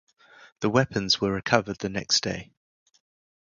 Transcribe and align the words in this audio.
The 0.61 0.69
weapons 0.71 1.21
were 1.21 1.31
recovered 1.31 1.77
the 1.77 1.87
next 1.89 2.21
day. 2.23 2.49